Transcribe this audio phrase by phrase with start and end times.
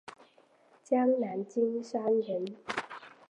[0.83, 2.55] 江南金山人。